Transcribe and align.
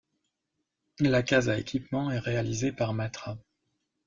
La 0.99 1.21
case 1.21 1.47
à 1.47 1.59
équipement 1.59 2.09
est 2.09 2.17
réalisée 2.17 2.71
par 2.71 2.91
Matra. 2.91 3.37